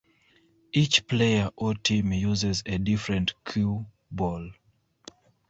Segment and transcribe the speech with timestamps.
[0.73, 4.49] Each player or team uses a different cue ball.